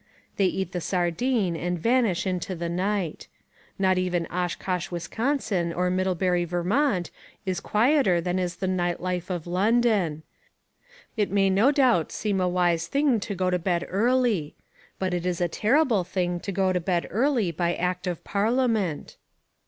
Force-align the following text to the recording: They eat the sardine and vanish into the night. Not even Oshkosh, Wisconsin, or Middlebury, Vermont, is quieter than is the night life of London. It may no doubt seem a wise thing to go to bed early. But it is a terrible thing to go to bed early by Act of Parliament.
They 0.37 0.47
eat 0.47 0.71
the 0.71 0.81
sardine 0.81 1.55
and 1.55 1.77
vanish 1.77 2.25
into 2.25 2.55
the 2.55 2.69
night. 2.69 3.27
Not 3.77 3.99
even 3.99 4.25
Oshkosh, 4.31 4.89
Wisconsin, 4.89 5.71
or 5.71 5.91
Middlebury, 5.91 6.43
Vermont, 6.43 7.11
is 7.45 7.59
quieter 7.59 8.19
than 8.19 8.39
is 8.39 8.55
the 8.55 8.67
night 8.67 8.99
life 8.99 9.29
of 9.29 9.45
London. 9.45 10.23
It 11.15 11.29
may 11.29 11.51
no 11.51 11.71
doubt 11.71 12.11
seem 12.11 12.41
a 12.41 12.47
wise 12.49 12.87
thing 12.87 13.19
to 13.19 13.35
go 13.35 13.51
to 13.51 13.59
bed 13.59 13.85
early. 13.89 14.55
But 14.97 15.13
it 15.13 15.23
is 15.23 15.39
a 15.39 15.47
terrible 15.47 16.03
thing 16.03 16.39
to 16.39 16.51
go 16.51 16.73
to 16.73 16.79
bed 16.79 17.05
early 17.11 17.51
by 17.51 17.75
Act 17.75 18.07
of 18.07 18.23
Parliament. 18.23 19.17